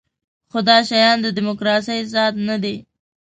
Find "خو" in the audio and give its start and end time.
0.51-0.59